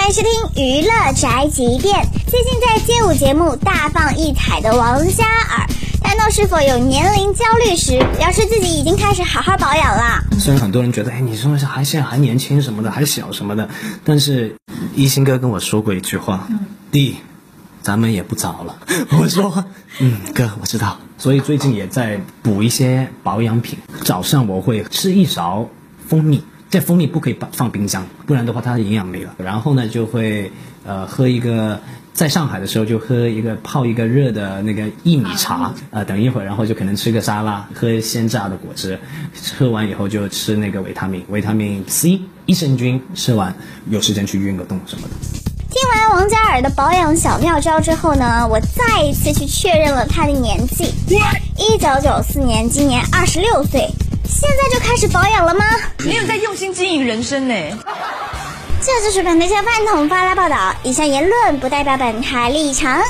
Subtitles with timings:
[0.00, 2.06] 迎收听娱乐宅急便。
[2.26, 5.66] 最近在街舞节目大放异彩的王嘉尔，
[6.02, 10.22] 谈到是否有年龄焦虑时，表示自己已经开始好好保养了。
[10.38, 13.68] 虽然很多人觉得，哎，你是不是还现在还年轻什么的，还小什么的，
[14.04, 14.56] 但是
[14.94, 16.48] 一心哥跟我说过一句话，
[16.90, 17.16] 弟，
[17.82, 18.76] 咱们也不早了。
[19.18, 19.64] 我说，
[19.98, 20.98] 嗯，哥，我知道。
[21.18, 25.68] 所以最近也在补一些保养品，早上我会吃一勺
[26.08, 26.44] 蜂蜜。
[26.72, 29.34] 这蜂蜜不可以放放冰箱，不然的话它的营养没了。
[29.36, 30.50] 然后呢，就会
[30.86, 31.78] 呃喝一个，
[32.14, 38.98] 在上海的时候就喝一个泡一个热的那个薏米茶，呃等一会儿，然后就可能吃个沙拉，喝鲜榨的果汁，
[39.58, 43.54] 喝完以后就吃那个维他命，维他命 C 益生菌，吃完
[43.90, 45.14] 有时间去运个动什么的。
[45.68, 50.84] 听完王嘉尔的保养小妙招之后呢，我再一次去确认了他的年纪，
[51.58, 53.90] 一九九四年，今年二十六岁。
[54.42, 55.64] 现在就开始保养了吗？
[56.04, 57.54] 你有在用心经营人生呢。
[58.80, 63.00] 这就是本台饭桶发来报道，以下言论不代表本台立场。